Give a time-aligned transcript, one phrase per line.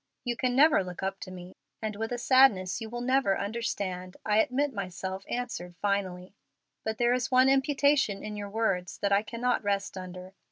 [0.23, 4.17] You can never look up to me, and with a sadness you will never understand,
[4.25, 6.33] I admit myself answered finally.
[6.83, 10.33] But there is one imputation in your words that I cannot rest under.